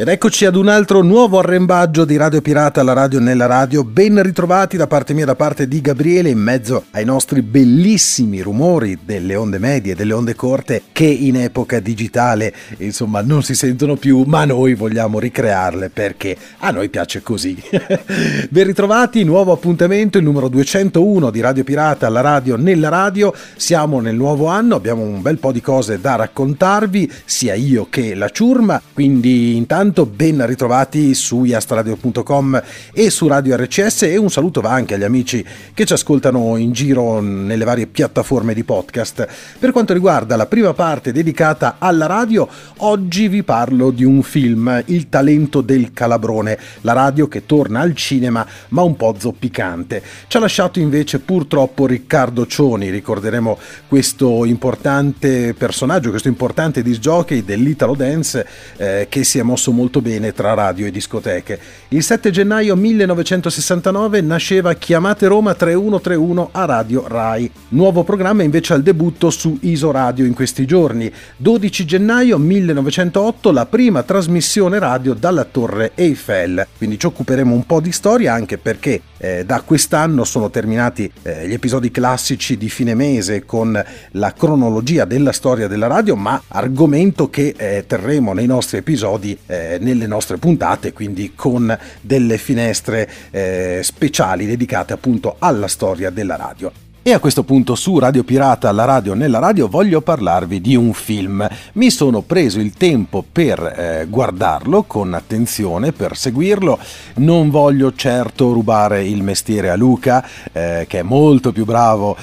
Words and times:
Ed 0.00 0.08
eccoci 0.08 0.46
ad 0.46 0.56
un 0.56 0.68
altro 0.68 1.02
nuovo 1.02 1.40
arrembaggio 1.40 2.06
di 2.06 2.16
Radio 2.16 2.40
Pirata 2.40 2.80
alla 2.80 2.94
radio 2.94 3.20
nella 3.20 3.44
radio. 3.44 3.84
Ben 3.84 4.22
ritrovati 4.22 4.78
da 4.78 4.86
parte 4.86 5.12
mia, 5.12 5.26
da 5.26 5.34
parte 5.34 5.68
di 5.68 5.82
Gabriele, 5.82 6.30
in 6.30 6.38
mezzo 6.38 6.84
ai 6.92 7.04
nostri 7.04 7.42
bellissimi 7.42 8.40
rumori 8.40 8.98
delle 9.04 9.36
onde 9.36 9.58
medie, 9.58 9.94
delle 9.94 10.14
onde 10.14 10.34
corte, 10.34 10.84
che 10.92 11.04
in 11.04 11.36
epoca 11.36 11.80
digitale, 11.80 12.54
insomma, 12.78 13.20
non 13.20 13.42
si 13.42 13.54
sentono 13.54 13.96
più, 13.96 14.22
ma 14.22 14.46
noi 14.46 14.72
vogliamo 14.72 15.18
ricrearle 15.18 15.90
perché 15.90 16.34
a 16.60 16.70
noi 16.70 16.88
piace 16.88 17.20
così. 17.20 17.54
ben 18.48 18.64
ritrovati, 18.64 19.22
nuovo 19.22 19.52
appuntamento, 19.52 20.16
il 20.16 20.24
numero 20.24 20.48
201 20.48 21.30
di 21.30 21.40
Radio 21.40 21.62
Pirata 21.62 22.06
alla 22.06 22.22
radio 22.22 22.56
nella 22.56 22.88
radio. 22.88 23.34
Siamo 23.54 24.00
nel 24.00 24.16
nuovo 24.16 24.46
anno, 24.46 24.76
abbiamo 24.76 25.02
un 25.02 25.20
bel 25.20 25.36
po' 25.36 25.52
di 25.52 25.60
cose 25.60 26.00
da 26.00 26.16
raccontarvi, 26.16 27.12
sia 27.26 27.52
io 27.52 27.86
che 27.90 28.14
la 28.14 28.30
ciurma, 28.30 28.80
quindi 28.94 29.56
intanto 29.56 29.88
intanto 29.90 30.06
ben 30.06 30.46
ritrovati 30.46 31.14
su 31.14 31.42
iastradio.com 31.42 32.62
e 32.92 33.10
su 33.10 33.26
Radio 33.26 33.56
RCS 33.56 34.02
e 34.02 34.16
un 34.16 34.30
saluto 34.30 34.60
va 34.60 34.70
anche 34.70 34.94
agli 34.94 35.02
amici 35.02 35.44
che 35.74 35.84
ci 35.84 35.92
ascoltano 35.92 36.56
in 36.56 36.70
giro 36.70 37.20
nelle 37.20 37.64
varie 37.64 37.88
piattaforme 37.88 38.54
di 38.54 38.62
podcast. 38.62 39.26
Per 39.58 39.72
quanto 39.72 39.92
riguarda 39.92 40.36
la 40.36 40.46
prima 40.46 40.72
parte 40.74 41.10
dedicata 41.10 41.76
alla 41.78 42.06
radio, 42.06 42.48
oggi 42.78 43.26
vi 43.26 43.42
parlo 43.42 43.90
di 43.90 44.04
un 44.04 44.22
film, 44.22 44.82
Il 44.86 45.08
talento 45.08 45.60
del 45.60 45.92
calabrone, 45.92 46.56
la 46.82 46.92
radio 46.92 47.26
che 47.26 47.44
torna 47.44 47.80
al 47.80 47.96
cinema 47.96 48.46
ma 48.68 48.82
un 48.82 48.94
po' 48.94 49.16
zoppicante. 49.18 50.02
Ci 50.28 50.36
ha 50.36 50.40
lasciato 50.40 50.78
invece 50.78 51.18
purtroppo 51.18 51.86
Riccardo 51.86 52.46
Cioni, 52.46 52.90
ricorderemo 52.90 53.58
questo 53.88 54.44
importante 54.44 55.52
personaggio, 55.54 56.10
questo 56.10 56.28
importante 56.28 56.80
disc 56.80 57.00
jockey 57.00 57.44
dell'Italo 57.44 57.96
Dance 57.96 58.46
eh, 58.76 59.06
che 59.08 59.24
si 59.24 59.38
è 59.38 59.42
mosso 59.42 59.69
molto 59.72 59.88
molto 59.90 60.00
bene 60.00 60.32
tra 60.32 60.54
radio 60.54 60.86
e 60.86 60.90
discoteche. 60.92 61.58
Il 61.88 62.02
7 62.02 62.30
gennaio 62.30 62.76
1969 62.76 64.20
nasceva 64.20 64.72
Chiamate 64.74 65.26
Roma 65.26 65.54
3131 65.54 66.48
a 66.52 66.64
Radio 66.64 67.06
Rai. 67.08 67.50
Nuovo 67.70 68.04
programma 68.04 68.44
invece 68.44 68.72
al 68.72 68.82
debutto 68.82 69.30
su 69.30 69.58
Iso 69.62 69.90
Radio 69.90 70.24
in 70.24 70.34
questi 70.34 70.64
giorni. 70.64 71.12
12 71.36 71.84
gennaio 71.84 72.38
1908 72.38 73.50
la 73.50 73.66
prima 73.66 74.02
trasmissione 74.04 74.78
radio 74.78 75.14
dalla 75.14 75.44
Torre 75.44 75.92
Eiffel. 75.94 76.66
Quindi 76.76 76.98
ci 76.98 77.06
occuperemo 77.06 77.52
un 77.52 77.66
po' 77.66 77.80
di 77.80 77.92
storia 77.92 78.32
anche 78.32 78.56
perché 78.56 79.02
eh, 79.18 79.44
da 79.44 79.60
quest'anno 79.60 80.24
sono 80.24 80.50
terminati 80.50 81.10
eh, 81.22 81.46
gli 81.46 81.52
episodi 81.52 81.90
classici 81.90 82.56
di 82.56 82.70
fine 82.70 82.94
mese 82.94 83.44
con 83.44 83.82
la 84.12 84.32
cronologia 84.32 85.04
della 85.04 85.32
storia 85.32 85.68
della 85.68 85.88
radio, 85.88 86.16
ma 86.16 86.40
argomento 86.48 87.28
che 87.28 87.54
eh, 87.56 87.84
terremo 87.86 88.32
nei 88.32 88.46
nostri 88.46 88.78
episodi 88.78 89.36
eh, 89.60 89.78
nelle 89.78 90.06
nostre 90.06 90.38
puntate, 90.38 90.92
quindi 90.92 91.32
con 91.34 91.76
delle 92.00 92.38
finestre 92.38 93.08
eh, 93.30 93.80
speciali 93.82 94.46
dedicate 94.46 94.92
appunto 94.92 95.36
alla 95.38 95.68
storia 95.68 96.10
della 96.10 96.36
radio. 96.36 96.89
E 97.02 97.14
a 97.14 97.18
questo 97.18 97.44
punto 97.44 97.76
su 97.76 97.98
Radio 97.98 98.24
Pirata, 98.24 98.70
la 98.72 98.84
radio 98.84 99.14
nella 99.14 99.38
radio, 99.38 99.68
voglio 99.68 100.02
parlarvi 100.02 100.60
di 100.60 100.76
un 100.76 100.92
film. 100.92 101.48
Mi 101.72 101.90
sono 101.90 102.20
preso 102.20 102.60
il 102.60 102.74
tempo 102.74 103.24
per 103.32 103.58
eh, 103.58 104.06
guardarlo 104.06 104.82
con 104.82 105.14
attenzione, 105.14 105.92
per 105.92 106.14
seguirlo. 106.14 106.78
Non 107.14 107.48
voglio 107.48 107.94
certo 107.94 108.52
rubare 108.52 109.02
il 109.06 109.22
mestiere 109.22 109.70
a 109.70 109.76
Luca, 109.76 110.22
eh, 110.52 110.84
che 110.86 110.98
è 110.98 111.02
molto 111.02 111.52
più 111.52 111.64
bravo 111.64 112.18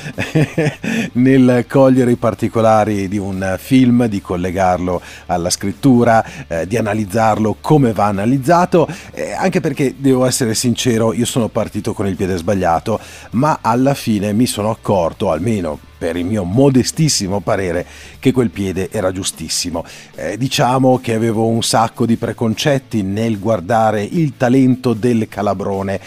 nel 1.14 1.66
cogliere 1.68 2.12
i 2.12 2.16
particolari 2.16 3.08
di 3.08 3.18
un 3.18 3.56
film, 3.58 4.06
di 4.06 4.22
collegarlo 4.22 5.02
alla 5.26 5.50
scrittura, 5.50 6.24
eh, 6.48 6.68
di 6.68 6.78
analizzarlo 6.78 7.58
come 7.62 7.94
va 7.94 8.06
analizzato, 8.06 8.88
eh, 9.16 9.32
anche 9.32 9.60
perché 9.60 9.96
devo 9.98 10.28
essere 10.28 10.54
sincero, 10.54 11.14
io 11.14 11.26
sono 11.26 11.48
partito 11.48 11.94
con 11.94 12.06
il 12.06 12.16
piede 12.16 12.38
sbagliato, 12.38 13.00
ma 13.32 13.58
alla 13.64 13.96
fine 13.96 14.34
mi 14.34 14.46
sono 14.46 14.66
sono 14.68 14.72
accorto, 14.72 15.32
almeno 15.32 15.80
per 15.98 16.16
il 16.18 16.26
mio 16.26 16.44
modestissimo 16.44 17.40
parere, 17.40 17.86
che 18.20 18.32
quel 18.32 18.50
piede 18.50 18.90
era 18.92 19.12
giustissimo. 19.12 19.84
Eh, 20.16 20.38
diciamo 20.38 21.00
che 21.00 21.14
avevo 21.14 21.48
un 21.48 21.64
sacco 21.64 22.06
di 22.06 22.18
preconcetti 22.18 23.02
nel 23.02 23.40
guardare 23.40 24.04
il 24.04 24.34
talento 24.36 24.94
del 24.94 25.28
calabrone 25.30 26.00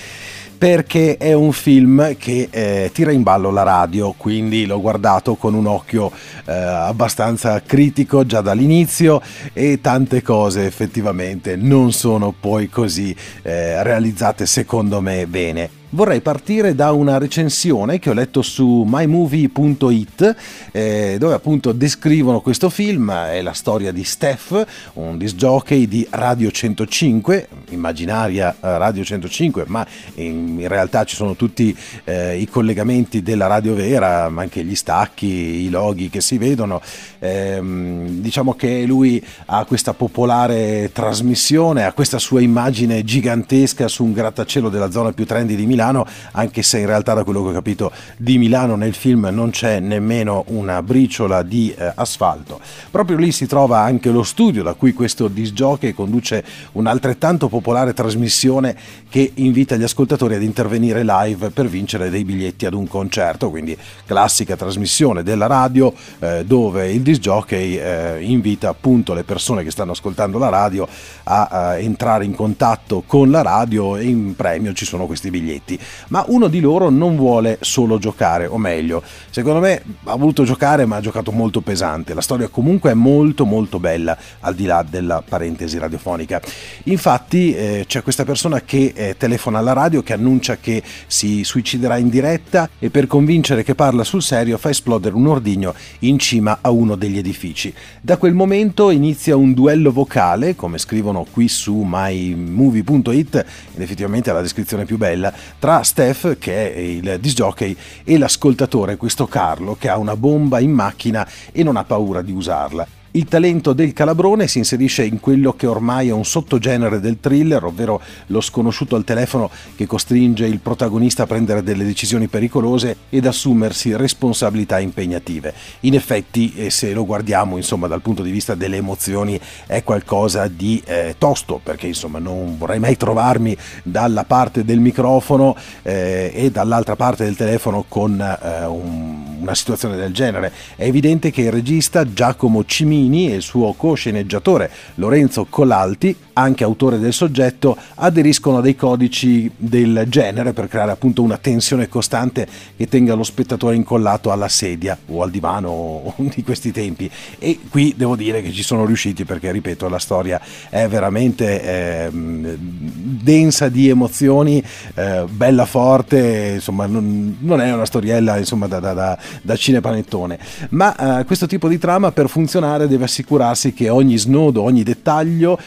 perché 0.61 1.17
è 1.17 1.33
un 1.33 1.53
film 1.53 2.19
che 2.19 2.49
eh, 2.51 2.91
tira 2.93 3.13
in 3.13 3.23
ballo 3.23 3.51
la 3.51 3.63
radio, 3.63 4.13
quindi 4.15 4.67
l'ho 4.67 4.79
guardato 4.79 5.37
con 5.37 5.55
un 5.55 5.67
occhio 5.67 6.13
eh, 6.45 6.53
abbastanza 6.53 7.63
critico 7.63 8.27
già 8.27 8.43
dall'inizio 8.43 9.23
e 9.55 9.81
tante 9.81 10.21
cose 10.21 10.67
effettivamente 10.67 11.57
non 11.57 11.93
sono 11.93 12.35
poi 12.39 12.69
così 12.69 13.17
eh, 13.41 13.83
realizzate 13.83 14.45
secondo 14.45 15.01
me 15.01 15.27
bene 15.27 15.80
vorrei 15.91 16.21
partire 16.21 16.75
da 16.75 16.93
una 16.93 17.19
recensione 17.19 17.99
che 17.99 18.11
ho 18.11 18.13
letto 18.13 18.43
su 18.43 18.85
mymovie.it 18.87 20.37
eh, 20.71 21.17
dove 21.19 21.35
appunto 21.35 21.73
descrivono 21.73 22.41
questo 22.41 22.71
film, 22.71 23.11
è 23.13 23.43
la 23.43 23.53
storia 23.53 23.91
di 23.93 24.05
Steph, 24.05 24.67
un 24.95 25.19
disc 25.19 25.35
jockey 25.35 25.89
di 25.89 26.07
Radio 26.11 26.51
105, 26.51 27.49
immaginaria 27.71 28.53
eh, 28.53 28.79
Radio 28.79 29.03
105, 29.03 29.65
ma 29.67 29.87
in, 30.15 30.61
in 30.61 30.69
realtà 30.69 31.05
ci 31.05 31.17
sono 31.17 31.35
tutti 31.35 31.77
eh, 32.05 32.39
i 32.39 32.49
collegamenti 32.49 33.23
della 33.23 33.47
radio 33.47 33.75
vera, 33.75 34.29
ma 34.29 34.43
anche 34.43 34.65
gli 34.65 34.77
stacchi, 34.77 35.27
i 35.27 35.71
loghi 35.71 36.09
che 36.09 36.21
si 36.21 36.39
vedono. 36.39 36.81
Ehm, 37.19 38.21
diciamo 38.21 38.55
che 38.55 38.85
lui 38.85 39.23
ha 39.47 39.65
questa 39.65 39.93
popolare 39.93 40.91
trasmissione, 40.93 41.85
ha 41.85 41.93
questa 41.93 42.19
sua 42.19 42.41
immagine 42.41 43.03
gigantesca 43.03 43.89
su 43.89 44.05
un 44.05 44.13
grattacielo 44.13 44.69
della 44.69 44.91
zona 44.91 45.13
più 45.13 45.27
trendy 45.27 45.57
di 45.57 45.67
Milano 45.67 45.80
Milano, 45.81 46.07
anche 46.33 46.63
se 46.63 46.79
in 46.79 46.87
realtà 46.87 47.15
da 47.15 47.25
quello 47.25 47.43
che 47.43 47.49
ho 47.49 47.53
capito 47.53 47.91
di 48.19 48.37
Milano 48.37 48.77
nel 48.77 48.93
film 48.93 49.29
non 49.33 49.51
c'è 49.51 49.81
nemmeno 49.81 50.45
una 50.49 50.83
briciola 50.83 51.43
di 51.43 51.75
eh, 51.77 51.93
asfalto. 51.95 52.61
Proprio 52.91 53.17
lì 53.17 53.33
si 53.33 53.47
trova 53.47 53.81
anche 53.81 54.11
lo 54.11 54.23
studio 54.23 54.63
da 54.63 54.75
cui 54.75 54.93
questo 54.93 55.29
disc 55.29 55.53
jockey 55.53 55.95
conduce 55.95 56.45
un'altrettanto 56.73 57.49
popolare 57.49 57.95
trasmissione 57.95 58.77
che 59.09 59.33
invita 59.37 59.77
gli 59.77 59.83
ascoltatori 59.83 60.35
ad 60.35 60.43
intervenire 60.43 61.03
live 61.03 61.51
per 61.51 61.67
vincere 61.67 62.11
dei 62.11 62.25
biglietti 62.25 62.67
ad 62.67 62.75
un 62.75 62.87
concerto, 62.87 63.49
quindi 63.49 63.77
classica 64.05 64.57
trasmissione 64.57 65.23
della 65.23 65.47
radio 65.47 65.93
eh, 66.19 66.45
dove 66.45 66.93
il 66.93 67.01
disc 67.01 67.21
jockey 67.21 67.77
eh, 67.77 68.19
invita 68.21 68.69
appunto 68.69 69.15
le 69.15 69.25
persone 69.25 69.65
che 69.65 69.71
stanno 69.71 69.93
ascoltando 69.93 70.39
la 70.39 70.51
radio 70.51 70.87
a, 71.25 71.49
a 71.51 71.79
entrare 71.79 72.25
in 72.25 72.35
contatto 72.35 73.03
con 73.07 73.31
la 73.31 73.43
radio 73.43 73.97
e 73.97 74.05
in 74.05 74.37
premio 74.37 74.73
ci 74.75 74.85
sono 74.85 75.07
questi 75.07 75.31
biglietti 75.31 75.70
avanti, 75.71 75.79
ma 76.09 76.25
uno 76.29 76.49
di 76.49 76.61
loro 76.61 76.89
non 76.89 77.17
vuole 77.17 77.59
solo 77.61 77.99
giocare, 77.99 78.47
o 78.47 78.59
meglio, 78.59 79.03
secondo 79.31 79.61
me 79.61 79.83
ha 80.05 80.17
voluto 80.17 80.45
giocare 80.45 80.87
ma 80.87 80.97
ha 80.97 81.01
giocato 81.01 81.31
molto 81.31 81.61
pesante. 81.61 82.15
La 82.15 82.21
storia 82.21 82.49
comunque 82.49 82.91
è 82.91 82.95
molto 82.95 83.45
molto 83.45 83.79
bella, 83.79 84.17
al 84.41 84.55
di 84.55 84.65
là 84.65 84.85
della 84.89 85.23
parentesi 85.27 85.79
radiofonica. 85.79 86.41
Infatti 86.85 87.55
eh, 87.55 87.85
c'è 87.87 88.03
questa 88.03 88.25
persona 88.25 88.63
che 88.63 88.93
eh, 88.95 89.17
telefona 89.17 89.59
alla 89.59 89.73
radio 89.73 90.03
che 90.03 90.15
annuncia 90.15 90.57
che 90.57 90.83
si 91.07 91.45
suiciderà 91.45 91.99
in 91.99 92.09
diretta 92.09 92.69
e 92.79 92.91
per 92.91 93.07
convincere 93.07 93.63
che 93.63 93.75
parla 93.75 94.05
sul 94.05 94.23
serio 94.23 94.59
fa 94.59 94.71
esplodere 94.71 95.15
un 95.15 95.27
ordigno 95.27 95.75
in 96.01 96.19
cima 96.19 96.59
a 96.61 96.71
uno 96.71 96.97
degli 96.97 97.19
edifici. 97.19 97.73
Da 98.01 98.17
quel 98.17 98.35
momento 98.35 98.91
inizia 98.91 99.37
un 99.37 99.53
duello 99.53 99.93
vocale, 99.93 100.57
come 100.57 100.79
scrivono 100.79 101.27
qui 101.31 101.49
su 101.49 101.83
mymovie.it, 101.85 103.45
ed 103.75 103.81
effettivamente 103.81 104.31
è 104.31 104.33
la 104.33 104.41
descrizione 104.41 104.85
più 104.85 104.97
bella, 104.97 105.33
tra 105.61 105.85
Steph, 105.85 106.39
che 106.39 106.75
è 106.75 106.79
il 106.79 107.19
disc 107.21 107.37
jockey, 107.37 107.77
e 108.03 108.19
l'ascoltatore, 108.19 108.97
questo 108.97 109.27
Carlo, 109.27 109.77
che 109.79 109.89
ha 109.89 109.99
una 109.99 110.17
bomba 110.17 110.59
in 110.59 110.73
macchina 110.73 111.29
e 111.53 111.63
non 111.63 111.77
ha 111.77 111.85
paura 111.85 112.23
di 112.23 112.33
usarla. 112.33 113.00
Il 113.13 113.25
talento 113.25 113.73
del 113.73 113.93
calabrone 113.93 114.47
si 114.47 114.59
inserisce 114.59 115.03
in 115.03 115.19
quello 115.19 115.55
che 115.55 115.67
ormai 115.67 116.11
è 116.11 116.13
un 116.13 116.25
sottogenere 116.25 117.01
del 117.01 117.19
thriller, 117.19 117.65
ovvero 117.65 118.01
lo 118.27 118.41
sconosciuto 118.41 118.95
al 118.95 119.03
telefono 119.03 119.51
che 119.75 119.85
costringe 119.85 120.47
il 120.47 120.61
protagonista 120.61 121.25
a 121.25 121.27
prendere 121.27 121.65
delle 121.65 121.85
decisioni 121.85 122.29
pericolose 122.29 122.97
ed 123.09 123.27
assumersi 123.27 123.97
responsabilità 123.97 124.79
impegnative. 124.79 125.53
In 125.81 125.95
effetti, 125.95 126.55
eh, 126.55 126.71
se 126.71 126.93
lo 126.93 127.05
guardiamo 127.05 127.57
insomma, 127.57 127.89
dal 127.89 128.01
punto 128.01 128.23
di 128.23 128.31
vista 128.31 128.55
delle 128.55 128.77
emozioni, 128.77 129.41
è 129.67 129.83
qualcosa 129.83 130.47
di 130.47 130.81
eh, 130.85 131.17
tosto, 131.19 131.61
perché 131.61 131.89
insomma, 131.89 132.21
non 132.21 132.59
vorrei 132.59 132.79
mai 132.79 132.97
trovarmi 132.97 133.57
dalla 133.83 134.23
parte 134.23 134.65
del 134.65 134.79
microfono 134.79 135.57
eh, 135.83 136.31
e 136.33 136.53
dall'altra 136.53 136.95
parte 136.95 137.25
del 137.25 137.35
telefono 137.35 137.85
con 137.89 138.21
eh, 138.21 138.65
un 138.67 139.30
una 139.41 139.55
situazione 139.55 139.97
del 139.97 140.13
genere. 140.13 140.53
È 140.77 140.85
evidente 140.85 141.31
che 141.31 141.43
il 141.43 141.53
regista 141.53 142.11
Giacomo 142.13 142.65
Cimini 142.65 143.33
e 143.33 143.37
il 143.37 143.43
suo 143.43 143.73
co-sceneggiatore 143.73 144.71
Lorenzo 144.97 145.47
Colalti, 145.49 146.15
anche 146.41 146.65
autore 146.65 146.99
del 146.99 147.13
soggetto, 147.13 147.77
aderiscono 147.97 148.59
a 148.59 148.61
dei 148.61 148.77
codici 148.77 149.51
del 149.57 150.05
genere 150.09 150.53
per 150.53 150.69
creare 150.69 150.91
appunto 150.91 151.23
una 151.23 151.37
tensione 151.37 151.89
costante 151.89 152.47
che 152.77 152.89
tenga 152.89 153.15
lo 153.15 153.23
spettatore 153.23 153.77
incollato 153.77 154.33
alla 154.33 154.49
sedia 154.49 154.97
o 155.07 155.23
al 155.23 155.31
divano 155.31 156.15
di 156.35 156.43
questi 156.43 156.73
tempi. 156.73 157.11
E 157.39 157.59
qui 157.69 157.95
devo 157.97 158.17
dire 158.17 158.43
che 158.43 158.53
ci 158.53 158.63
sono 158.63 158.85
riusciti 158.85 159.25
perché, 159.25 159.51
ripeto, 159.53 159.89
la 159.89 159.99
storia 159.99 160.41
è 160.69 160.89
veramente 160.89 161.63
eh, 161.63 162.11
densa 162.11 163.69
di 163.69 163.89
emozioni, 163.89 164.63
eh, 164.95 165.25
bella 165.29 165.67
forte, 165.67 166.53
insomma 166.55 166.87
non, 166.87 167.37
non, 167.41 167.61
è 167.61 167.73
una 167.73 167.85
storiella 167.85 168.39
insomma, 168.39 168.67
da, 168.67 168.81
da, 168.81 168.93
da, 168.93 169.19
da 169.43 169.57
cinepanettone, 169.57 170.39
ma 170.71 171.21
eh, 171.21 171.25
questo 171.25 171.47
tipo 171.47 171.69
di 171.69 171.79
trama 171.79 172.13
per 172.13 172.29
funzionare 172.29 172.89
deve 172.89 173.05
assicurarsi 173.05 173.73
che 173.73 173.89
ogni 173.89 174.17
snodo, 174.17 174.63
ogni 174.63 174.83
dettaglio, 174.83 175.59